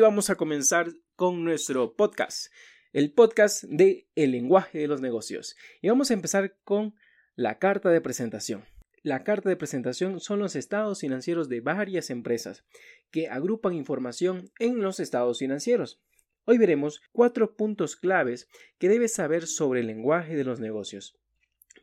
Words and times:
Vamos 0.00 0.30
a 0.30 0.36
comenzar 0.36 0.92
con 1.16 1.42
nuestro 1.42 1.96
podcast, 1.96 2.52
el 2.92 3.12
podcast 3.12 3.64
de 3.64 4.06
El 4.14 4.30
lenguaje 4.30 4.78
de 4.78 4.86
los 4.86 5.00
negocios. 5.00 5.56
Y 5.82 5.88
vamos 5.88 6.12
a 6.12 6.14
empezar 6.14 6.56
con 6.62 6.94
la 7.34 7.58
carta 7.58 7.90
de 7.90 8.00
presentación. 8.00 8.64
La 9.02 9.24
carta 9.24 9.48
de 9.48 9.56
presentación 9.56 10.20
son 10.20 10.38
los 10.38 10.54
estados 10.54 11.00
financieros 11.00 11.48
de 11.48 11.62
varias 11.62 12.10
empresas 12.10 12.64
que 13.10 13.26
agrupan 13.26 13.74
información 13.74 14.52
en 14.60 14.80
los 14.82 15.00
estados 15.00 15.40
financieros. 15.40 16.00
Hoy 16.44 16.58
veremos 16.58 17.02
cuatro 17.10 17.56
puntos 17.56 17.96
claves 17.96 18.46
que 18.78 18.88
debes 18.88 19.14
saber 19.14 19.48
sobre 19.48 19.80
el 19.80 19.88
lenguaje 19.88 20.36
de 20.36 20.44
los 20.44 20.60
negocios. 20.60 21.18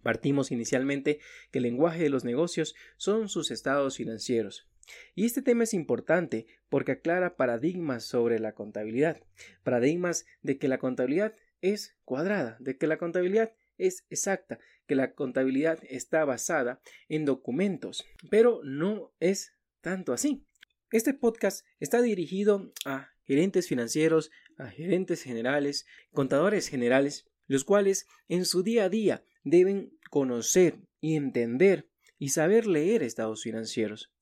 Partimos 0.03 0.51
inicialmente 0.51 1.19
que 1.51 1.59
el 1.59 1.63
lenguaje 1.63 2.03
de 2.03 2.09
los 2.09 2.23
negocios 2.23 2.75
son 2.95 3.27
sus 3.27 3.51
estados 3.51 3.97
financieros. 3.97 4.69
Y 5.15 5.25
este 5.25 5.41
tema 5.41 5.63
es 5.63 5.73
importante 5.73 6.47
porque 6.69 6.93
aclara 6.93 7.35
paradigmas 7.35 8.03
sobre 8.03 8.39
la 8.39 8.53
contabilidad, 8.53 9.21
paradigmas 9.63 10.25
de 10.41 10.57
que 10.57 10.67
la 10.67 10.77
contabilidad 10.77 11.35
es 11.61 11.95
cuadrada, 12.05 12.57
de 12.59 12.77
que 12.77 12.87
la 12.87 12.97
contabilidad 12.97 13.53
es 13.77 14.05
exacta, 14.09 14.59
que 14.87 14.95
la 14.95 15.13
contabilidad 15.13 15.79
está 15.89 16.25
basada 16.25 16.81
en 17.09 17.25
documentos, 17.25 18.05
pero 18.29 18.61
no 18.63 19.13
es 19.19 19.53
tanto 19.81 20.13
así. 20.13 20.45
Este 20.91 21.13
podcast 21.13 21.65
está 21.79 22.01
dirigido 22.01 22.71
a 22.85 23.09
gerentes 23.25 23.67
financieros, 23.67 24.31
a 24.57 24.67
gerentes 24.67 25.23
generales, 25.23 25.85
contadores 26.11 26.67
generales, 26.67 27.25
los 27.47 27.63
cuales 27.63 28.07
en 28.27 28.45
su 28.45 28.63
día 28.63 28.85
a 28.85 28.89
día 28.89 29.23
deben 29.43 29.97
conocer 30.09 30.79
y 31.01 31.15
entender 31.15 31.89
y 32.17 32.29
saber 32.29 32.65
leer 32.67 33.03
estados 33.03 33.43
financieros 33.43 34.14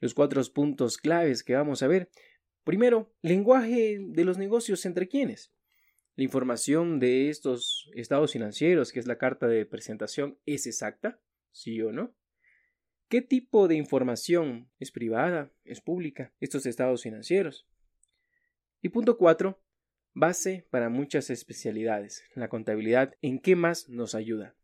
los 0.00 0.14
cuatro 0.14 0.42
puntos 0.52 0.96
claves 0.96 1.42
que 1.42 1.54
vamos 1.54 1.82
a 1.82 1.88
ver. 1.88 2.10
Primero, 2.64 3.14
lenguaje 3.22 3.98
de 4.00 4.24
los 4.24 4.38
negocios 4.38 4.84
entre 4.86 5.08
quienes. 5.08 5.52
La 6.16 6.24
información 6.24 6.98
de 6.98 7.28
estos 7.28 7.88
estados 7.94 8.32
financieros, 8.32 8.92
que 8.92 8.98
es 8.98 9.06
la 9.06 9.18
carta 9.18 9.46
de 9.46 9.64
presentación, 9.64 10.38
es 10.46 10.66
exacta, 10.66 11.20
sí 11.52 11.80
o 11.80 11.92
no. 11.92 12.14
¿Qué 13.08 13.22
tipo 13.22 13.68
de 13.68 13.76
información 13.76 14.68
es 14.78 14.90
privada, 14.90 15.52
es 15.64 15.80
pública, 15.80 16.34
estos 16.40 16.66
estados 16.66 17.02
financieros? 17.04 17.66
Y 18.82 18.90
punto 18.90 19.16
cuatro, 19.16 19.62
base 20.12 20.66
para 20.70 20.88
muchas 20.88 21.30
especialidades. 21.30 22.24
La 22.34 22.48
contabilidad, 22.48 23.14
¿en 23.22 23.38
qué 23.38 23.56
más 23.56 23.88
nos 23.88 24.14
ayuda? 24.14 24.56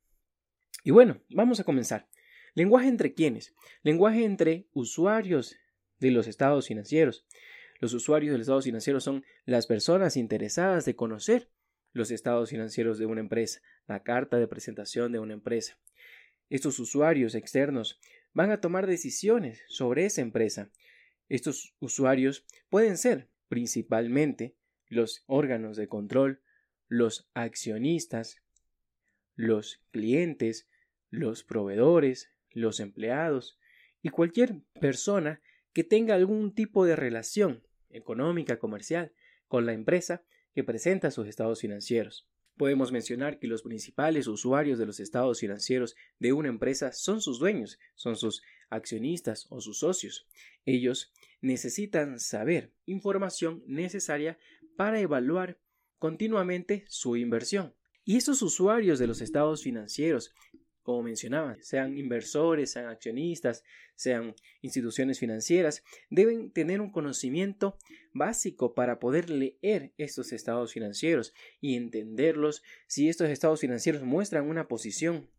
Y 0.83 0.91
bueno, 0.91 1.23
vamos 1.31 1.61
a 1.61 1.65
comenzar. 1.65 2.09
Lenguaje 2.55 2.89
entre 2.89 3.15
quiénes? 3.15 3.55
Lenguaje 3.83 4.25
entre 4.25 4.69
usuarios 4.73 5.57
de 5.99 6.11
los 6.11 6.27
estados 6.27 6.69
financieros. 6.69 7.27
Los 7.81 7.93
usuarios 7.95 8.33
de 8.33 8.39
los 8.39 8.47
estados 8.47 8.65
financieros 8.65 9.03
son 9.03 9.25
las 9.45 9.67
personas 9.67 10.17
interesadas 10.17 10.85
de 10.85 10.95
conocer 10.95 11.51
los 11.93 12.11
estados 12.11 12.51
financieros 12.51 12.99
de 12.99 13.07
una 13.07 13.21
empresa, 13.21 13.61
la 13.87 14.03
carta 14.03 14.37
de 14.39 14.49
presentación 14.49 15.13
de 15.13 15.19
una 15.19 15.35
empresa. 15.35 15.79
Estos 16.51 16.79
usuarios 16.79 17.35
externos 17.35 18.01
van 18.33 18.51
a 18.51 18.61
tomar 18.61 18.87
decisiones 18.87 19.63
sobre 19.69 20.05
esa 20.05 20.21
empresa. 20.21 20.71
Estos 21.29 21.75
usuarios 21.81 22.45
pueden 22.69 22.99
ser 22.99 23.29
principalmente 23.49 24.57
los 24.89 25.25
órganos 25.27 25.77
de 25.77 25.89
control, 25.89 26.41
los 26.89 27.29
accionistas, 27.35 28.43
los 29.37 29.83
clientes, 29.91 30.69
los 31.11 31.45
proveedores, 31.45 32.34
los 32.55 32.81
empleados 32.81 33.59
y 34.03 34.09
cualquier 34.09 34.63
persona 34.81 35.43
que 35.73 35.85
tenga 35.85 36.15
algún 36.15 36.55
tipo 36.55 36.87
de 36.87 36.97
relación 36.97 37.63
económica, 37.91 38.59
comercial, 38.59 39.13
con 39.49 39.67
la 39.67 39.73
empresa 39.73 40.25
que 40.55 40.65
presenta 40.65 41.11
sus 41.11 41.27
estados 41.27 41.61
financieros. 41.61 42.29
Podemos 42.57 42.93
mencionar 42.93 43.41
que 43.41 43.49
los 43.49 43.63
principales 43.63 44.29
usuarios 44.29 44.79
de 44.79 44.87
los 44.87 45.01
estados 45.01 45.41
financieros 45.41 45.97
de 46.21 46.33
una 46.33 46.49
empresa 46.49 46.93
son 46.93 47.21
sus 47.21 47.41
dueños, 47.41 47.79
son 47.97 48.15
sus 48.15 48.43
accionistas 48.71 49.47
o 49.51 49.61
sus 49.61 49.81
socios. 49.81 50.27
Ellos 50.65 51.13
necesitan 51.41 52.21
saber 52.21 52.73
información 52.87 53.65
necesaria 53.67 54.39
para 54.77 55.01
evaluar 55.01 55.59
continuamente 55.99 56.85
su 56.89 57.17
inversión. 57.17 57.75
Y 58.05 58.17
estos 58.17 58.43
usuarios 58.43 58.99
de 58.99 59.07
los 59.07 59.21
estados 59.21 59.63
financieros 59.63 60.33
como 60.85 61.03
mencionaba, 61.03 61.57
sean 61.61 61.99
inversores, 61.99 62.71
sean 62.71 62.87
accionistas, 62.87 63.65
sean 63.97 64.35
instituciones 64.61 65.19
financieras, 65.19 65.83
deben 66.11 66.53
tener 66.53 66.81
un 66.81 66.93
conocimiento 66.93 67.79
básico 68.13 68.75
para 68.75 69.01
poder 69.01 69.31
leer 69.31 69.93
estos 69.97 70.33
estados 70.33 70.73
financieros 70.73 71.33
y 71.61 71.75
entenderlos 71.77 72.63
si 72.87 73.09
estos 73.09 73.31
estados 73.31 73.61
financieros 73.61 74.03
muestran 74.03 74.47
una 74.49 74.69
posición 74.69 75.31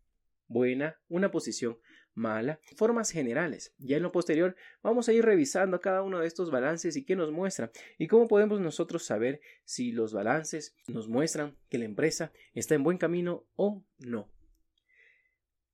buena, 0.48 1.00
una 1.08 1.30
posición 1.30 1.78
mala, 2.14 2.58
formas 2.76 3.10
generales. 3.10 3.72
Ya 3.78 3.98
en 3.98 4.02
lo 4.02 4.10
posterior 4.10 4.56
vamos 4.82 5.08
a 5.08 5.12
ir 5.12 5.24
revisando 5.24 5.80
cada 5.80 6.02
uno 6.02 6.18
de 6.18 6.26
estos 6.26 6.50
balances 6.50 6.96
y 6.96 7.04
qué 7.04 7.14
nos 7.14 7.30
muestra 7.30 7.70
y 7.98 8.08
cómo 8.08 8.26
podemos 8.26 8.60
nosotros 8.60 9.04
saber 9.04 9.40
si 9.64 9.92
los 9.92 10.12
balances 10.12 10.74
nos 10.88 11.08
muestran 11.08 11.56
que 11.68 11.78
la 11.78 11.84
empresa 11.84 12.32
está 12.52 12.74
en 12.74 12.82
buen 12.82 12.98
camino 12.98 13.46
o 13.54 13.84
no. 13.98 14.35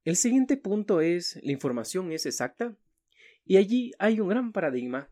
El 0.05 0.17
siguiente 0.17 0.57
punto 0.57 1.01
es 1.01 1.39
la 1.45 1.53
información 1.53 2.11
es 2.11 2.27
exacta 2.27 2.77
y 3.45 3.57
allí 3.57 3.93
hay 4.01 4.19
un 4.19 4.29
gran 4.29 4.53
paradigma. 4.53 5.09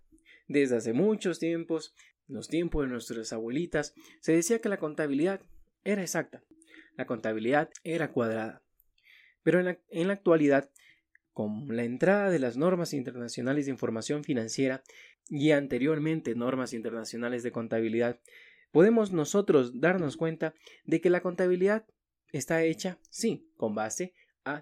Desde 0.49 0.77
hace 0.77 0.93
muchos 0.93 1.39
tiempos, 1.39 1.95
en 2.29 2.35
los 2.35 2.49
tiempos 2.49 2.83
de 2.83 2.89
nuestras 2.89 3.33
abuelitas, 3.33 3.95
se 4.21 4.33
decía 4.33 4.61
que 4.61 4.69
la 4.69 4.79
contabilidad 4.81 5.43
era 5.85 6.03
exacta, 6.03 6.43
la 6.97 7.07
contabilidad 7.07 7.71
era 7.85 8.11
cuadrada. 8.11 8.63
Pero 9.45 9.61
en 9.61 9.67
la, 9.67 9.79
en 9.91 10.09
la 10.09 10.15
actualidad, 10.15 10.71
con 11.33 11.69
la 11.69 11.85
entrada 11.85 12.29
de 12.29 12.41
las 12.41 12.57
normas 12.57 12.93
internacionales 12.93 13.67
de 13.67 13.71
información 13.71 14.25
financiera 14.25 14.83
y 15.29 15.53
anteriormente 15.53 16.35
normas 16.35 16.73
internacionales 16.73 17.45
de 17.45 17.53
contabilidad, 17.53 18.19
podemos 18.73 19.13
nosotros 19.13 19.81
darnos 19.81 20.17
cuenta 20.17 20.53
de 20.85 21.01
que 21.01 21.11
la 21.11 21.21
contabilidad 21.21 21.87
está 22.33 22.65
hecha, 22.65 22.99
sí, 23.09 23.49
con 23.57 23.77
base 23.77 24.15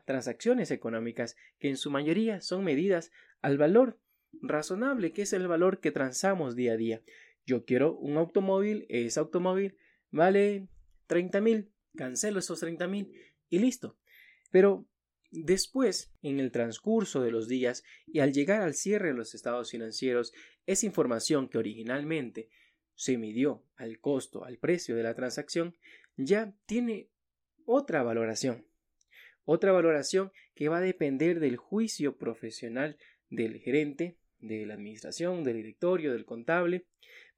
transacciones 0.05 0.71
económicas 0.71 1.37
que 1.59 1.69
en 1.69 1.77
su 1.77 1.91
mayoría 1.91 2.41
son 2.41 2.65
medidas 2.65 3.11
al 3.41 3.59
valor 3.59 3.99
razonable, 4.43 5.13
que 5.13 5.23
es 5.23 5.33
el 5.33 5.49
valor 5.49 5.81
que 5.81 5.91
transamos 5.91 6.57
día 6.57 6.73
a 6.73 6.77
día. 6.77 7.03
Yo 7.47 7.65
quiero 7.65 7.97
un 7.97 8.17
automóvil, 8.17 8.87
ese 8.89 9.21
automóvil 9.21 9.77
vale 10.11 10.69
30 11.07 11.41
mil, 11.41 11.73
cancelo 11.97 12.39
esos 12.39 12.61
30 12.61 12.87
mil 12.87 13.13
y 13.49 13.59
listo. 13.59 13.99
Pero 14.51 14.87
después, 15.31 16.13
en 16.23 16.41
el 16.41 16.51
transcurso 16.53 17.23
de 17.23 17.31
los 17.31 17.49
días 17.49 17.85
y 18.07 18.21
al 18.21 18.33
llegar 18.33 18.63
al 18.63 18.75
cierre 18.75 19.09
de 19.09 19.15
los 19.15 19.35
estados 19.35 19.71
financieros, 19.71 20.33
esa 20.67 20.87
información 20.87 21.49
que 21.49 21.59
originalmente 21.59 22.51
se 22.95 23.17
midió 23.17 23.65
al 23.77 24.01
costo, 24.01 24.45
al 24.45 24.59
precio 24.59 24.97
de 24.97 25.05
la 25.05 25.15
transacción, 25.15 25.77
ya 26.17 26.55
tiene 26.67 27.11
otra 27.65 28.03
valoración. 28.03 28.68
Otra 29.51 29.73
valoración 29.73 30.31
que 30.55 30.69
va 30.69 30.77
a 30.77 30.83
depender 30.83 31.41
del 31.41 31.57
juicio 31.57 32.19
profesional 32.19 32.99
del 33.31 33.59
gerente, 33.61 34.19
de 34.41 34.67
la 34.67 34.75
administración, 34.75 35.43
del 35.43 35.57
directorio, 35.57 36.13
del 36.13 36.27
contable, 36.27 36.85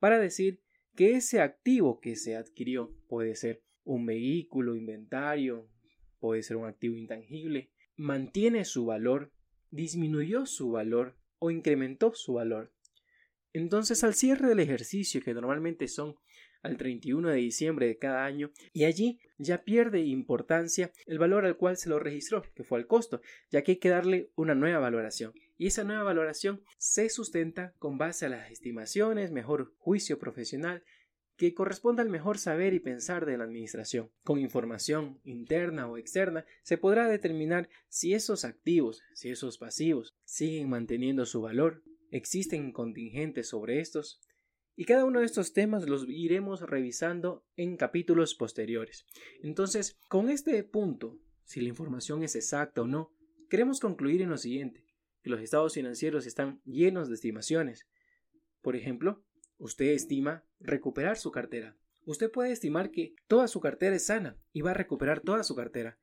para 0.01 0.19
decir 0.19 0.61
que 0.97 1.13
ese 1.13 1.41
activo 1.41 2.01
que 2.01 2.17
se 2.17 2.35
adquirió 2.35 2.93
puede 3.07 3.37
ser 3.37 3.63
un 3.85 4.07
vehículo, 4.07 4.75
inventario, 4.75 5.71
puede 6.19 6.43
ser 6.43 6.57
un 6.57 6.67
activo 6.67 6.97
intangible, 6.97 7.71
mantiene 7.95 8.65
su 8.65 8.87
valor, 8.87 9.31
disminuyó 9.71 10.47
su 10.47 10.73
valor 10.73 11.17
o 11.39 11.53
incrementó 11.53 12.13
su 12.13 12.33
valor. 12.33 12.73
Entonces 13.53 14.03
al 14.03 14.15
cierre 14.15 14.49
del 14.49 14.59
ejercicio, 14.59 15.23
que 15.23 15.33
normalmente 15.33 15.87
son 15.87 16.17
al 16.63 16.77
31 16.77 17.29
de 17.29 17.37
diciembre 17.37 17.87
de 17.87 17.99
cada 17.99 18.25
año 18.25 18.51
y 18.73 18.85
allí 18.85 19.19
ya 19.39 19.65
pierde 19.65 20.01
importancia 20.01 20.93
el 21.07 21.19
valor 21.19 21.45
al 21.47 21.57
cual 21.57 21.77
se 21.77 21.89
lo 21.89 21.99
registró, 21.99 22.45
que 22.55 22.65
fue 22.65 22.79
el 22.79 22.87
costo, 22.87 23.21
ya 23.51 23.63
que 23.63 23.73
hay 23.73 23.79
que 23.79 23.89
darle 23.89 24.31
una 24.37 24.55
nueva 24.55 24.79
valoración. 24.79 25.33
Y 25.57 25.67
esa 25.67 25.85
nueva 25.85 26.05
valoración 26.05 26.63
se 26.79 27.09
sustenta 27.09 27.75
con 27.79 27.99
base 27.99 28.27
a 28.27 28.31
las 28.31 28.51
estimaciones, 28.51 29.31
mejor 29.31 29.75
juicio 29.79 30.19
profesional, 30.19 30.83
que 31.41 31.55
corresponda 31.55 32.03
al 32.03 32.11
mejor 32.11 32.37
saber 32.37 32.75
y 32.75 32.81
pensar 32.81 33.25
de 33.25 33.39
la 33.39 33.45
Administración. 33.45 34.11
Con 34.25 34.39
información 34.39 35.21
interna 35.25 35.89
o 35.89 35.97
externa 35.97 36.45
se 36.63 36.77
podrá 36.77 37.09
determinar 37.09 37.71
si 37.89 38.13
esos 38.13 38.45
activos, 38.45 39.03
si 39.15 39.31
esos 39.31 39.57
pasivos 39.57 40.15
siguen 40.25 40.69
manteniendo 40.69 41.25
su 41.25 41.41
valor, 41.41 41.83
existen 42.11 42.73
contingentes 42.73 43.49
sobre 43.49 43.81
estos, 43.81 44.21
y 44.81 44.85
cada 44.87 45.05
uno 45.05 45.21
de 45.21 45.27
estos 45.27 45.53
temas 45.53 45.89
los 45.89 46.09
iremos 46.09 46.63
revisando 46.63 47.45
en 47.57 47.77
capítulos 47.77 48.35
posteriores. 48.35 49.05
Entonces, 49.43 49.99
con 50.09 50.31
este 50.31 50.65
punto, 50.65 51.19
si 51.45 51.61
la 51.61 51.69
información 51.69 52.23
es 52.23 52.35
exacta 52.35 52.81
o 52.81 52.87
no, 52.87 53.13
queremos 53.49 53.81
concluir 53.81 54.23
en 54.23 54.31
lo 54.31 54.39
siguiente, 54.39 54.87
que 55.23 55.29
los 55.31 55.41
estados 55.41 55.75
financieros 55.75 56.27
están 56.27 56.63
llenos 56.65 57.09
de 57.09 57.15
estimaciones. 57.15 57.87
Por 58.63 58.75
ejemplo, 58.75 59.23
Usted 59.61 59.91
estima 59.91 60.43
recuperar 60.59 61.19
su 61.19 61.31
cartera. 61.31 61.77
Usted 62.07 62.31
puede 62.31 62.51
estimar 62.51 62.91
que 62.91 63.15
toda 63.29 63.47
su 63.47 63.61
cartera 63.61 63.95
es 63.95 64.07
sana 64.07 64.39
y 64.55 64.63
va 64.63 64.71
a 64.71 64.75
recuperar 64.75 65.21
toda 65.21 65.45
su 65.45 65.55
cartera. 65.55 65.99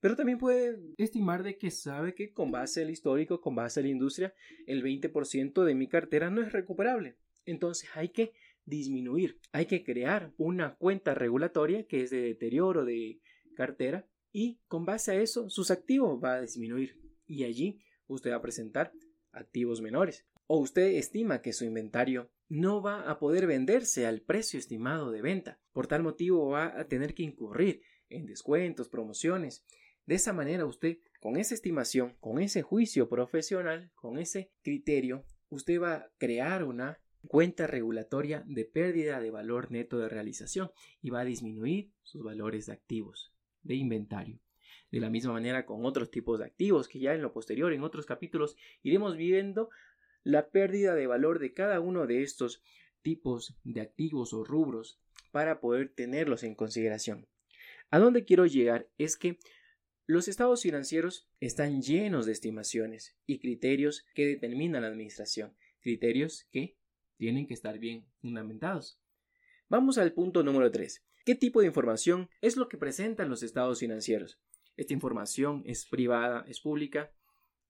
Pero 0.00 0.16
también 0.16 0.38
puede 0.38 0.80
estimar 0.96 1.42
de 1.42 1.58
que 1.58 1.70
sabe 1.70 2.14
que 2.14 2.32
con 2.32 2.50
base 2.50 2.80
al 2.80 2.88
histórico, 2.88 3.42
con 3.42 3.54
base 3.54 3.80
a 3.80 3.82
la 3.82 3.90
industria, 3.90 4.32
el 4.66 4.82
20% 4.82 5.62
de 5.62 5.74
mi 5.74 5.88
cartera 5.88 6.30
no 6.30 6.40
es 6.40 6.52
recuperable. 6.52 7.18
Entonces 7.44 7.88
hay 7.94 8.10
que 8.10 8.32
disminuir, 8.64 9.38
hay 9.52 9.66
que 9.66 9.82
crear 9.82 10.32
una 10.36 10.76
cuenta 10.76 11.14
regulatoria 11.14 11.86
que 11.86 12.02
es 12.02 12.10
de 12.10 12.22
deterioro 12.22 12.84
de 12.84 13.20
cartera 13.56 14.06
y 14.30 14.60
con 14.68 14.84
base 14.84 15.12
a 15.12 15.20
eso 15.20 15.50
sus 15.50 15.70
activos 15.70 16.22
va 16.22 16.34
a 16.34 16.40
disminuir 16.40 16.98
y 17.26 17.44
allí 17.44 17.80
usted 18.06 18.30
va 18.30 18.36
a 18.36 18.42
presentar 18.42 18.92
activos 19.32 19.80
menores. 19.80 20.26
O 20.46 20.58
usted 20.58 20.96
estima 20.96 21.40
que 21.40 21.52
su 21.52 21.64
inventario 21.64 22.30
no 22.48 22.82
va 22.82 23.10
a 23.10 23.18
poder 23.18 23.46
venderse 23.46 24.06
al 24.06 24.20
precio 24.20 24.58
estimado 24.58 25.10
de 25.10 25.22
venta. 25.22 25.60
Por 25.72 25.86
tal 25.86 26.02
motivo 26.02 26.50
va 26.50 26.78
a 26.78 26.86
tener 26.88 27.14
que 27.14 27.22
incurrir 27.22 27.82
en 28.10 28.26
descuentos, 28.26 28.90
promociones 28.90 29.64
de 30.06 30.16
esa 30.16 30.32
manera 30.32 30.66
usted, 30.66 30.98
con 31.20 31.36
esa 31.36 31.54
estimación, 31.54 32.16
con 32.20 32.40
ese 32.40 32.62
juicio 32.62 33.08
profesional, 33.08 33.92
con 33.94 34.18
ese 34.18 34.50
criterio, 34.62 35.24
usted 35.48 35.80
va 35.80 35.94
a 35.94 36.10
crear 36.18 36.64
una 36.64 37.00
cuenta 37.26 37.66
regulatoria 37.66 38.44
de 38.46 38.64
pérdida 38.64 39.20
de 39.20 39.30
valor 39.30 39.70
neto 39.70 39.98
de 39.98 40.08
realización 40.08 40.70
y 41.00 41.10
va 41.10 41.20
a 41.20 41.24
disminuir 41.24 41.90
sus 42.02 42.22
valores 42.22 42.66
de 42.66 42.72
activos, 42.72 43.32
de 43.62 43.74
inventario. 43.74 44.40
De 44.90 45.00
la 45.00 45.10
misma 45.10 45.32
manera 45.32 45.64
con 45.64 45.84
otros 45.86 46.10
tipos 46.10 46.38
de 46.38 46.44
activos 46.44 46.88
que 46.88 46.98
ya 46.98 47.14
en 47.14 47.22
lo 47.22 47.32
posterior, 47.32 47.72
en 47.72 47.82
otros 47.82 48.06
capítulos, 48.06 48.56
iremos 48.82 49.16
viendo 49.16 49.70
la 50.24 50.50
pérdida 50.50 50.94
de 50.94 51.06
valor 51.06 51.38
de 51.38 51.52
cada 51.52 51.80
uno 51.80 52.06
de 52.06 52.22
estos 52.22 52.62
tipos 53.02 53.56
de 53.64 53.80
activos 53.80 54.32
o 54.32 54.44
rubros 54.44 55.00
para 55.30 55.60
poder 55.60 55.88
tenerlos 55.88 56.42
en 56.42 56.54
consideración. 56.54 57.26
A 57.90 57.98
dónde 57.98 58.24
quiero 58.24 58.46
llegar 58.46 58.88
es 58.98 59.16
que 59.16 59.38
los 60.06 60.28
estados 60.28 60.62
financieros 60.62 61.28
están 61.40 61.80
llenos 61.80 62.26
de 62.26 62.32
estimaciones 62.32 63.16
y 63.26 63.38
criterios 63.38 64.04
que 64.14 64.26
determinan 64.26 64.82
la 64.82 64.88
administración, 64.88 65.56
criterios 65.80 66.46
que 66.50 66.76
tienen 67.16 67.46
que 67.46 67.54
estar 67.54 67.78
bien 67.78 68.06
fundamentados. 68.20 69.00
Vamos 69.68 69.98
al 69.98 70.12
punto 70.12 70.42
número 70.42 70.70
3. 70.70 71.04
¿Qué 71.24 71.34
tipo 71.34 71.60
de 71.60 71.68
información 71.68 72.28
es 72.40 72.56
lo 72.56 72.68
que 72.68 72.76
presentan 72.76 73.28
los 73.30 73.42
estados 73.42 73.80
financieros? 73.80 74.40
Esta 74.76 74.92
información 74.92 75.62
es 75.66 75.86
privada, 75.86 76.44
es 76.48 76.60
pública, 76.60 77.12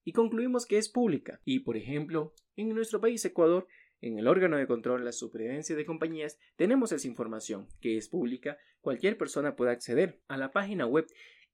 y 0.03 0.11
concluimos 0.11 0.65
que 0.65 0.77
es 0.77 0.89
pública. 0.89 1.39
Y, 1.45 1.59
por 1.59 1.77
ejemplo, 1.77 2.33
en 2.55 2.69
nuestro 2.69 2.99
país, 2.99 3.23
Ecuador, 3.25 3.67
en 4.01 4.19
el 4.19 4.27
órgano 4.27 4.57
de 4.57 4.67
control 4.67 4.99
de 4.99 5.05
la 5.05 5.11
supervivencia 5.13 5.77
de 5.77 5.85
compañías 5.85 6.37
tenemos 6.57 6.91
esa 6.91 7.07
información 7.07 7.69
que 7.79 7.95
es 7.95 8.09
pública, 8.09 8.57
cualquier 8.81 9.17
persona 9.17 9.55
puede 9.55 9.71
acceder 9.71 10.19
a 10.27 10.35
la 10.35 10.51
página 10.51 10.85
web 10.85 11.07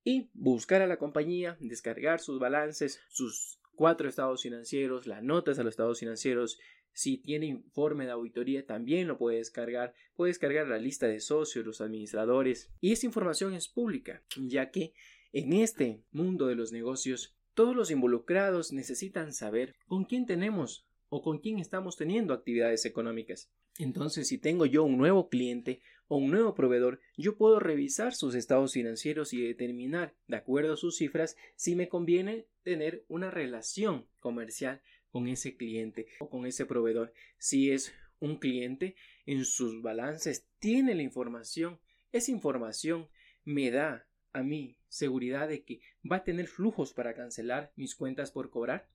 y 0.04 0.32
buscar 0.34 0.82
a 0.82 0.88
la 0.88 0.98
compañía, 0.98 1.58
descargar 1.60 2.20
sus 2.20 2.40
balances, 2.40 3.02
sus 3.10 3.60
cuatro 3.76 4.10
estados 4.10 4.42
financieros, 4.42 5.06
las 5.06 5.22
notas 5.22 5.60
a 5.60 5.64
los 5.64 5.74
estados 5.74 6.00
financieros. 6.00 6.60
Si 6.94 7.18
tiene 7.18 7.46
informe 7.46 8.06
de 8.06 8.12
auditoría, 8.12 8.66
también 8.66 9.08
lo 9.08 9.18
puede 9.18 9.38
descargar. 9.38 9.94
Puede 10.16 10.32
descargar 10.32 10.68
la 10.68 10.78
lista 10.78 11.08
de 11.08 11.20
socios, 11.20 11.66
los 11.66 11.82
administradores. 11.82 12.70
Y 12.82 12.92
esa 12.92 13.06
información 13.06 13.54
es 13.54 13.68
pública, 13.68 14.24
ya 14.38 14.72
que 14.72 14.94
en 15.32 15.54
este 15.54 16.04
mundo 16.12 16.48
de 16.48 16.56
los 16.56 16.72
negocios, 16.72 17.36
todos 17.54 17.76
los 17.76 17.92
involucrados 17.92 18.72
necesitan 18.72 19.34
saber 19.34 19.76
con 19.86 20.06
quién 20.06 20.26
tenemos 20.26 20.86
o 21.10 21.22
con 21.22 21.40
quién 21.40 21.60
estamos 21.60 21.98
teniendo 21.98 22.34
actividades 22.34 22.86
económicas. 22.86 23.52
Entonces, 23.78 24.28
si 24.28 24.38
tengo 24.38 24.66
yo 24.66 24.84
un 24.84 24.98
nuevo 24.98 25.30
cliente 25.30 25.82
o 26.08 26.18
un 26.18 26.32
nuevo 26.32 26.54
proveedor, 26.54 27.00
yo 27.18 27.38
puedo 27.38 27.60
revisar 27.60 28.14
sus 28.14 28.36
estados 28.36 28.74
financieros 28.74 29.34
y 29.34 29.42
determinar, 29.42 30.14
de 30.28 30.38
acuerdo 30.38 30.74
a 30.74 30.78
sus 30.78 30.98
cifras, 30.98 31.38
si 31.56 31.76
me 31.76 31.88
conviene 31.88 32.48
tener 32.64 33.06
una 33.08 33.32
relación 33.32 34.06
comercial 34.20 34.82
con 35.12 35.28
ese 35.28 35.58
cliente 35.58 36.08
o 36.20 36.30
con 36.30 36.46
ese 36.46 36.66
proveedor. 36.66 37.14
Si 37.38 37.72
es 37.72 37.94
un 38.20 38.38
cliente, 38.38 38.96
en 39.26 39.46
sus 39.46 39.82
balances 39.82 40.48
tiene 40.60 40.96
la 40.96 41.04
información. 41.04 41.80
Esa 42.12 42.32
información 42.32 43.10
me 43.46 43.72
da 43.72 44.08
a 44.34 44.44
mí 44.44 44.78
seguridad 44.88 45.48
de 45.48 45.64
que 45.64 45.82
va 46.10 46.18
a 46.18 46.24
tener 46.24 46.48
flujos 46.48 46.94
para 46.94 47.14
cancelar 47.14 47.72
mis 47.76 47.96
cuentas 47.96 48.32
por 48.32 48.50
cobrar 48.50 48.90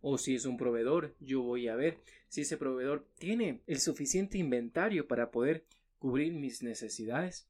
o 0.00 0.18
si 0.18 0.34
es 0.34 0.44
un 0.44 0.56
proveedor, 0.56 1.16
yo 1.18 1.42
voy 1.42 1.68
a 1.68 1.76
ver 1.76 1.98
si 2.28 2.42
ese 2.42 2.56
proveedor 2.56 3.08
tiene 3.18 3.62
el 3.66 3.80
suficiente 3.80 4.38
inventario 4.38 5.08
para 5.08 5.30
poder 5.32 5.66
cubrir 5.98 6.32
mis 6.32 6.62
necesidades. 6.62 7.48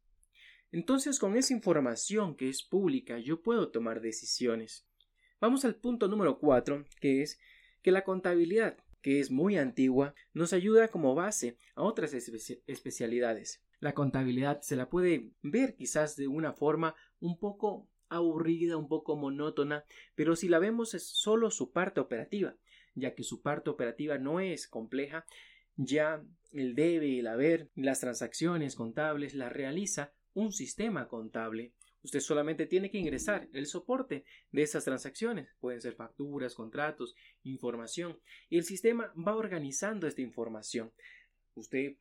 Entonces, 0.72 1.18
con 1.18 1.36
esa 1.36 1.52
información 1.52 2.34
que 2.34 2.48
es 2.48 2.62
pública, 2.62 3.18
yo 3.18 3.42
puedo 3.42 3.70
tomar 3.70 4.00
decisiones. 4.00 4.86
Vamos 5.38 5.66
al 5.66 5.74
punto 5.76 6.08
número 6.08 6.38
4, 6.38 6.86
que 6.98 7.22
es 7.22 7.38
que 7.82 7.90
la 7.90 8.04
contabilidad, 8.04 8.78
que 9.02 9.20
es 9.20 9.30
muy 9.30 9.58
antigua, 9.58 10.14
nos 10.32 10.54
ayuda 10.54 10.88
como 10.88 11.14
base 11.14 11.58
a 11.74 11.82
otras 11.82 12.14
especialidades. 12.14 13.62
La 13.78 13.92
contabilidad 13.92 14.62
se 14.62 14.76
la 14.76 14.88
puede 14.88 15.32
ver 15.42 15.76
quizás 15.76 16.16
de 16.16 16.26
una 16.26 16.54
forma 16.54 16.94
un 17.20 17.38
poco 17.38 17.86
aburrida, 18.08 18.78
un 18.78 18.88
poco 18.88 19.14
monótona, 19.16 19.84
pero 20.14 20.36
si 20.36 20.48
la 20.48 20.58
vemos 20.58 20.94
es 20.94 21.06
solo 21.06 21.50
su 21.50 21.70
parte 21.70 22.00
operativa, 22.00 22.56
ya 22.94 23.14
que 23.14 23.22
su 23.22 23.42
parte 23.42 23.68
operativa 23.68 24.16
no 24.16 24.40
es 24.40 24.66
compleja, 24.66 25.26
ya 25.76 26.24
el 26.52 26.74
debe, 26.74 27.18
el 27.18 27.26
haber, 27.26 27.70
las 27.74 28.00
transacciones 28.00 28.74
contables 28.74 29.34
las 29.34 29.52
realiza 29.52 30.14
un 30.32 30.52
sistema 30.52 31.08
contable. 31.08 31.74
Usted 32.06 32.20
solamente 32.20 32.66
tiene 32.66 32.88
que 32.88 32.98
ingresar 32.98 33.48
el 33.52 33.66
soporte 33.66 34.24
de 34.52 34.62
esas 34.62 34.84
transacciones. 34.84 35.48
Pueden 35.58 35.80
ser 35.80 35.96
facturas, 35.96 36.54
contratos, 36.54 37.16
información. 37.42 38.16
Y 38.48 38.58
el 38.58 38.62
sistema 38.62 39.12
va 39.16 39.34
organizando 39.34 40.06
esta 40.06 40.22
información. 40.22 40.92
Usted 41.56 41.96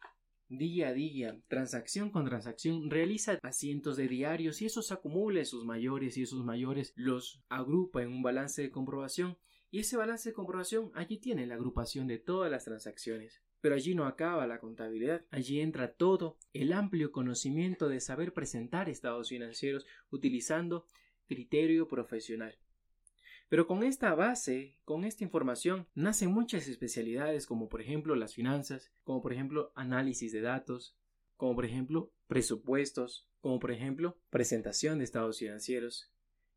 día 0.47 0.89
a 0.89 0.93
día, 0.93 1.41
transacción 1.47 2.11
con 2.11 2.23
transacción, 2.23 2.91
realiza 2.91 3.39
a 3.41 3.51
cientos 3.51 3.97
de 3.97 4.07
diarios 4.07 4.61
y 4.61 4.67
esos 4.67 4.91
acumula 4.91 5.43
sus 5.43 5.65
mayores 5.65 6.17
y 6.17 6.21
esos 6.21 6.45
mayores 6.45 6.93
los 6.95 7.41
agrupa 7.49 8.03
en 8.03 8.09
un 8.09 8.21
balance 8.21 8.61
de 8.61 8.69
comprobación 8.69 9.39
y 9.71 9.79
ese 9.79 9.97
balance 9.97 10.29
de 10.29 10.35
comprobación 10.35 10.91
allí 10.93 11.17
tiene 11.17 11.47
la 11.47 11.55
agrupación 11.55 12.05
de 12.05 12.19
todas 12.19 12.51
las 12.51 12.65
transacciones. 12.65 13.41
Pero 13.61 13.75
allí 13.75 13.95
no 13.95 14.05
acaba 14.05 14.47
la 14.47 14.59
contabilidad, 14.59 15.25
allí 15.31 15.59
entra 15.59 15.93
todo 15.93 16.37
el 16.53 16.73
amplio 16.73 17.11
conocimiento 17.11 17.89
de 17.89 18.00
saber 18.00 18.33
presentar 18.33 18.89
estados 18.89 19.29
financieros 19.29 19.85
utilizando 20.12 20.85
criterio 21.27 21.88
profesional. 21.88 22.57
Pero 23.50 23.67
con 23.67 23.83
esta 23.83 24.13
base, 24.15 24.75
con 24.85 25.03
esta 25.03 25.24
información, 25.24 25.88
nacen 25.93 26.31
muchas 26.31 26.67
especialidades 26.67 27.45
como 27.45 27.69
por 27.69 27.81
ejemplo 27.81 28.15
las 28.15 28.33
finanzas, 28.33 28.91
como 29.03 29.21
por 29.21 29.33
ejemplo 29.33 29.71
análisis 29.75 30.31
de 30.31 30.41
datos, 30.41 30.97
como 31.38 31.55
por 31.55 31.65
ejemplo 31.65 32.12
presupuestos, 32.27 33.27
como 33.41 33.59
por 33.59 33.71
ejemplo 33.71 34.17
presentación 34.29 34.97
de 34.97 35.03
estados 35.03 35.39
financieros, 35.39 36.12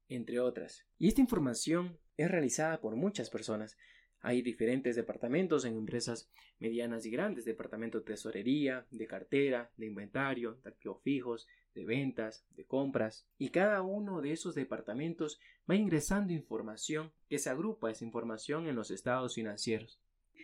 entre 0.09 0.41
otras. 0.41 0.87
Y 0.99 1.09
esta 1.09 1.21
información 1.21 1.99
es 2.17 2.31
realizada 2.31 2.81
por 2.81 2.97
muchas 2.97 3.29
personas. 3.29 3.77
Hay 4.21 4.43
diferentes 4.43 4.97
departamentos 4.97 5.65
en 5.65 5.77
empresas 5.77 6.31
medianas 6.59 7.07
y 7.07 7.11
grandes, 7.11 7.45
departamento 7.45 7.99
de 7.99 8.05
tesorería, 8.05 8.87
de 8.91 9.07
cartera, 9.07 9.71
de 9.77 9.87
inventario, 9.87 10.59
de 10.65 10.71
activos 10.71 11.03
fijos, 11.03 11.47
de 11.75 11.85
ventas, 11.85 12.45
de 12.57 12.65
compras, 12.65 13.29
y 13.39 13.51
cada 13.51 13.83
uno 13.83 14.21
de 14.21 14.33
esos 14.33 14.55
departamentos 14.55 15.39
va 15.71 15.77
ingresando 15.77 16.33
información 16.33 17.13
que 17.29 17.39
se 17.39 17.51
agrupa 17.51 17.91
esa 17.91 18.05
información 18.05 18.67
en 18.67 18.75
los 18.75 18.91
estados 18.91 19.37
financieros. 19.37 20.01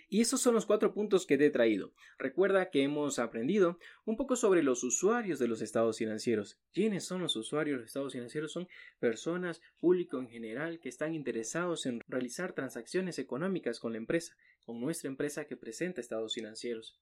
Y 0.08 0.20
esos 0.20 0.40
son 0.40 0.54
los 0.54 0.66
cuatro 0.66 0.92
puntos 0.92 1.26
que 1.26 1.38
te 1.38 1.46
he 1.46 1.50
traído. 1.50 1.92
Recuerda 2.18 2.70
que 2.70 2.82
hemos 2.82 3.18
aprendido 3.18 3.78
un 4.04 4.16
poco 4.16 4.36
sobre 4.36 4.62
los 4.62 4.84
usuarios 4.84 5.38
de 5.38 5.48
los 5.48 5.62
estados 5.62 5.98
financieros. 5.98 6.58
¿Quiénes 6.72 7.04
son 7.04 7.20
los 7.20 7.36
usuarios 7.36 7.76
de 7.76 7.80
los 7.80 7.88
estados 7.88 8.12
financieros? 8.12 8.52
Son 8.52 8.68
personas, 8.98 9.60
público 9.78 10.18
en 10.18 10.28
general, 10.28 10.80
que 10.80 10.88
están 10.88 11.14
interesados 11.14 11.86
en 11.86 12.00
realizar 12.08 12.52
transacciones 12.52 13.18
económicas 13.18 13.80
con 13.80 13.92
la 13.92 13.98
empresa, 13.98 14.36
con 14.64 14.80
nuestra 14.80 15.08
empresa 15.08 15.46
que 15.46 15.56
presenta 15.56 16.00
estados 16.00 16.34
financieros. 16.34 16.98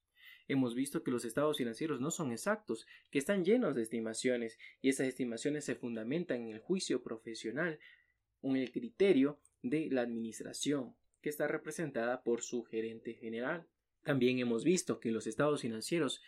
Hemos 0.47 0.75
visto 0.75 1.03
que 1.03 1.11
los 1.11 1.23
estados 1.23 1.57
financieros 1.57 2.01
no 2.01 2.11
son 2.11 2.31
exactos, 2.31 2.85
que 3.11 3.19
están 3.19 3.45
llenos 3.45 3.75
de 3.75 3.83
estimaciones, 3.83 4.57
y 4.81 4.89
esas 4.89 5.07
estimaciones 5.07 5.63
se 5.63 5.75
fundamentan 5.75 6.41
en 6.41 6.49
el 6.49 6.59
juicio 6.59 7.01
profesional, 7.01 7.79
en 8.41 8.57
el 8.57 8.71
criterio 8.71 9.39
de 9.61 9.87
la 9.89 10.01
administración, 10.01 10.95
que 11.23 11.29
está 11.29 11.47
representada 11.47 12.21
por 12.21 12.43
su 12.43 12.63
gerente 12.63 13.13
general. 13.15 13.65
También 14.03 14.37
hemos 14.39 14.63
visto 14.63 14.99
que 14.99 15.11
los 15.11 15.25
estados 15.25 15.61
financieros 15.61 16.21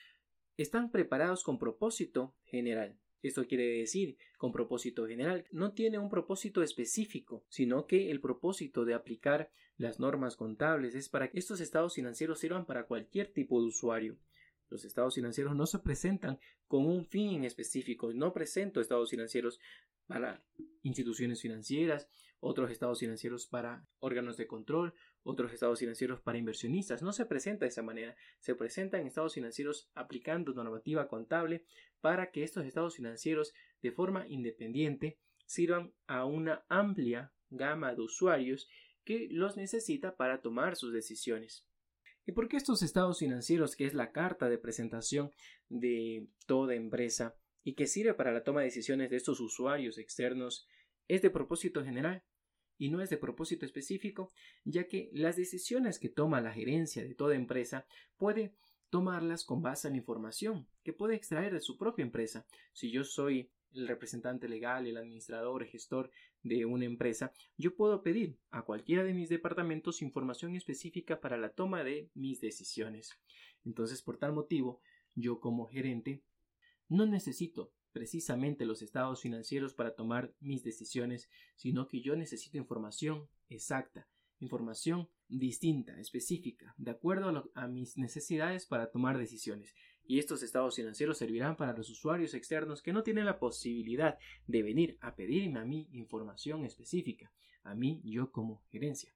están 0.57 0.89
preparados 0.89 1.43
con 1.43 1.59
propósito 1.59 2.33
general, 2.45 2.97
Esto 3.21 3.45
quiere 3.45 3.79
decir, 3.79 4.17
con 4.37 4.51
propósito 4.51 5.05
general, 5.07 5.45
no 5.51 5.73
tiene 5.73 5.99
un 5.99 6.09
propósito 6.09 6.63
específico, 6.63 7.43
sino 7.49 7.87
que 7.87 8.09
el 8.11 8.21
propósito 8.21 8.85
de 8.85 8.93
aplicar 8.93 9.51
las 9.77 9.99
normas 9.99 10.37
contables 10.37 10.95
es 10.95 11.09
para 11.09 11.29
que 11.29 11.39
estos 11.39 11.59
estados 11.59 11.95
financieros 11.95 12.39
sirvan 12.39 12.65
para 12.65 12.85
cualquier 12.85 13.33
tipo 13.33 13.59
de 13.59 13.67
usuario. 13.67 14.17
Los 14.69 14.85
estados 14.85 15.15
financieros 15.15 15.55
no 15.55 15.65
se 15.65 15.79
presentan 15.79 16.39
con 16.67 16.85
un 16.85 17.05
fin 17.05 17.43
específico. 17.43 18.13
No 18.13 18.31
presento 18.31 18.79
estados 18.79 19.09
financieros 19.09 19.59
para 20.07 20.43
instituciones 20.83 21.41
financieras, 21.41 22.07
otros 22.47 22.69
estados 22.69 22.99
financieros 22.99 23.47
para 23.47 23.87
órganos 23.97 24.37
de 24.37 24.45
control, 24.45 24.93
otros 25.23 25.51
estados 25.51 25.79
financieros 25.79 26.21
para 26.21 26.37
inversionistas. 26.37 27.01
No 27.01 27.11
se 27.11 27.25
presenta 27.25 27.65
de 27.65 27.69
esa 27.69 27.81
manera. 27.81 28.15
Se 28.39 28.53
presentan 28.53 29.07
estados 29.07 29.33
financieros 29.33 29.89
aplicando 29.95 30.53
normativa 30.53 31.07
contable 31.07 31.65
para 32.01 32.29
que 32.29 32.43
estos 32.43 32.63
estados 32.63 32.97
financieros 32.97 33.51
de 33.81 33.91
forma 33.91 34.27
independiente 34.27 35.17
sirvan 35.47 35.91
a 36.05 36.25
una 36.25 36.63
amplia 36.69 37.33
gama 37.49 37.95
de 37.95 38.01
usuarios 38.01 38.69
que 39.03 39.27
los 39.31 39.57
necesita 39.57 40.15
para 40.15 40.41
tomar 40.41 40.75
sus 40.75 40.93
decisiones. 40.93 41.65
¿Y 42.27 42.31
por 42.33 42.47
qué 42.47 42.57
estos 42.57 42.83
estados 42.83 43.19
financieros, 43.19 43.75
que 43.75 43.85
es 43.85 43.95
la 43.95 44.11
carta 44.11 44.49
de 44.49 44.59
presentación 44.59 45.31
de 45.67 46.27
toda 46.45 46.75
empresa 46.75 47.35
y 47.63 47.73
que 47.73 47.87
sirve 47.87 48.13
para 48.13 48.31
la 48.31 48.43
toma 48.43 48.61
de 48.61 48.67
decisiones 48.67 49.09
de 49.09 49.17
estos 49.17 49.39
usuarios 49.39 49.97
externos, 49.97 50.67
es 51.07 51.23
de 51.23 51.31
propósito 51.31 51.83
general? 51.83 52.23
Y 52.77 52.89
no 52.89 53.01
es 53.01 53.09
de 53.09 53.17
propósito 53.17 53.65
específico, 53.65 54.31
ya 54.63 54.87
que 54.87 55.09
las 55.13 55.35
decisiones 55.35 55.99
que 55.99 56.09
toma 56.09 56.41
la 56.41 56.51
gerencia 56.51 57.03
de 57.03 57.15
toda 57.15 57.35
empresa 57.35 57.85
puede 58.17 58.53
tomarlas 58.89 59.43
con 59.43 59.61
base 59.61 59.87
en 59.87 59.93
la 59.93 59.99
información 59.99 60.67
que 60.83 60.93
puede 60.93 61.15
extraer 61.15 61.53
de 61.53 61.59
su 61.59 61.77
propia 61.77 62.03
empresa. 62.03 62.45
Si 62.73 62.91
yo 62.91 63.03
soy 63.03 63.49
el 63.73 63.87
representante 63.87 64.47
legal, 64.47 64.87
el 64.87 64.97
administrador, 64.97 65.63
el 65.63 65.69
gestor 65.69 66.11
de 66.43 66.65
una 66.65 66.85
empresa, 66.85 67.33
yo 67.57 67.75
puedo 67.75 68.03
pedir 68.03 68.37
a 68.51 68.63
cualquiera 68.63 69.03
de 69.03 69.13
mis 69.13 69.29
departamentos 69.29 70.01
información 70.01 70.55
específica 70.55 71.19
para 71.19 71.37
la 71.37 71.49
toma 71.49 71.83
de 71.83 72.09
mis 72.13 72.39
decisiones. 72.39 73.11
Entonces, 73.65 74.01
por 74.01 74.17
tal 74.17 74.33
motivo, 74.33 74.81
yo 75.13 75.39
como 75.39 75.67
gerente 75.67 76.23
no 76.87 77.05
necesito 77.05 77.73
precisamente 77.95 78.65
los 78.65 78.81
estados 78.81 79.21
financieros 79.21 79.73
para 79.73 79.95
tomar 79.95 80.33
mis 80.41 80.65
decisiones, 80.65 81.29
sino 81.55 81.87
que 81.87 82.01
yo 82.01 82.17
necesito 82.17 82.57
información 82.57 83.29
exacta, 83.47 84.09
información 84.39 85.07
distinta, 85.29 85.97
específica, 86.01 86.75
de 86.77 86.91
acuerdo 86.91 87.49
a, 87.55 87.67
mis 87.69 87.97
necesidades 87.97 88.65
para 88.65 88.91
tomar 88.91 89.17
decisiones. 89.17 89.73
Y 90.03 90.19
estos 90.19 90.43
estados 90.43 90.75
financieros 90.75 91.17
servirán 91.17 91.55
para 91.55 91.71
los 91.71 91.89
usuarios 91.89 92.33
externos 92.33 92.81
que 92.81 92.91
no 92.91 93.01
tienen 93.01 93.23
la 93.23 93.39
posibilidad 93.39 94.19
de 94.45 94.61
venir 94.61 94.97
a 94.99 95.15
pedirme 95.15 95.61
a 95.61 95.65
mí 95.65 95.87
información 95.93 96.65
específica, 96.65 97.31
a 97.63 97.75
mí 97.75 98.01
yo 98.03 98.29
como 98.29 98.61
gerencia. 98.71 99.15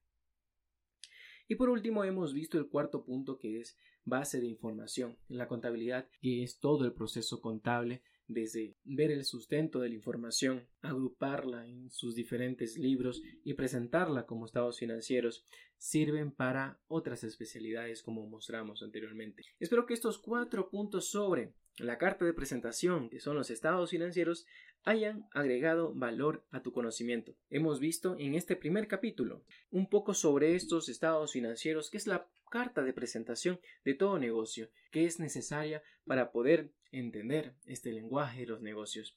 Y 1.50 1.55
por 1.55 1.67
último 1.67 2.05
hemos 2.05 2.33
visto 2.33 2.57
el 2.57 2.69
cuarto 2.69 3.03
punto 3.03 3.38
que 3.38 3.59
es 3.59 3.77
base 4.05 4.39
de 4.39 4.48
información 4.48 5.17
la 5.27 5.50
contabilidad, 5.50 6.07
que 6.21 6.43
es 6.43 6.59
todo 6.59 6.86
el 6.86 6.93
proceso 6.93 7.41
contable 7.41 8.03
desde 8.29 8.75
ver 8.86 9.12
el 9.12 9.25
sustento 9.25 9.79
de 9.79 9.89
la 9.89 9.95
información, 9.95 10.67
agruparla 10.81 11.67
en 11.67 11.89
sus 11.89 12.15
diferentes 12.15 12.77
libros 12.77 13.21
y 13.43 13.55
presentarla 13.55 14.25
como 14.25 14.45
estados 14.45 14.79
financieros, 14.79 15.43
sirven 15.77 16.31
para 16.31 16.79
otras 16.88 17.24
especialidades 17.24 18.03
como 18.03 18.27
mostramos 18.27 18.83
anteriormente. 18.83 19.43
Espero 19.59 19.86
que 19.86 19.95
estos 19.95 20.19
cuatro 20.19 20.69
puntos 20.69 21.09
sobre 21.09 21.53
la 21.79 21.98
carta 21.98 22.24
de 22.24 22.33
presentación, 22.33 23.09
que 23.09 23.19
son 23.19 23.36
los 23.36 23.50
estados 23.50 23.89
financieros, 23.89 24.45
hayan 24.83 25.27
agregado 25.31 25.93
valor 25.93 26.45
a 26.51 26.62
tu 26.62 26.71
conocimiento. 26.71 27.36
Hemos 27.50 27.79
visto 27.79 28.15
en 28.17 28.36
este 28.36 28.55
primer 28.55 28.88
capítulo 28.88 29.43
un 29.71 29.89
poco 29.89 30.13
sobre 30.13 30.55
estos 30.55 30.89
estados 30.89 31.33
financieros, 31.33 31.89
que 31.89 31.98
es 31.98 32.07
la 32.07 32.27
carta 32.50 32.83
de 32.83 32.93
presentación 32.93 33.59
de 33.86 33.93
todo 33.93 34.19
negocio, 34.19 34.69
que 34.91 35.05
es 35.05 35.19
necesaria 35.19 35.83
para 36.05 36.31
poder 36.31 36.71
entender 36.91 37.53
este 37.65 37.91
lenguaje 37.91 38.41
de 38.41 38.48
los 38.48 38.62
negocios. 38.62 39.15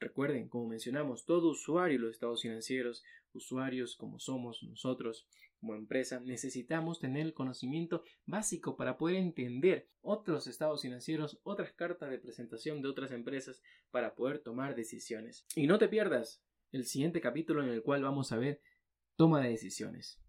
Recuerden, 0.00 0.48
como 0.48 0.68
mencionamos, 0.68 1.24
todo 1.24 1.50
usuario 1.50 1.98
de 1.98 2.04
los 2.04 2.14
estados 2.14 2.42
financieros, 2.42 3.02
usuarios 3.32 3.96
como 3.96 4.20
somos 4.20 4.62
nosotros 4.62 5.26
como 5.58 5.74
empresa, 5.74 6.20
necesitamos 6.20 7.00
tener 7.00 7.26
el 7.26 7.34
conocimiento 7.34 8.04
básico 8.24 8.76
para 8.76 8.96
poder 8.96 9.16
entender 9.16 9.88
otros 10.00 10.46
estados 10.46 10.82
financieros, 10.82 11.40
otras 11.42 11.72
cartas 11.72 12.10
de 12.10 12.18
presentación 12.18 12.80
de 12.80 12.88
otras 12.88 13.10
empresas 13.10 13.60
para 13.90 14.14
poder 14.14 14.38
tomar 14.38 14.76
decisiones. 14.76 15.44
Y 15.56 15.66
no 15.66 15.78
te 15.78 15.88
pierdas 15.88 16.44
el 16.70 16.84
siguiente 16.84 17.20
capítulo 17.20 17.64
en 17.64 17.70
el 17.70 17.82
cual 17.82 18.04
vamos 18.04 18.30
a 18.30 18.36
ver 18.36 18.60
toma 19.16 19.40
de 19.40 19.48
decisiones. 19.48 20.22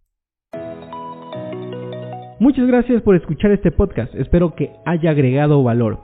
Muchas 2.39 2.65
gracias 2.65 3.03
por 3.03 3.15
escuchar 3.15 3.51
este 3.51 3.71
podcast, 3.71 4.15
espero 4.15 4.55
que 4.55 4.73
haya 4.88 5.11
agregado 5.11 5.61
valor. 5.61 6.03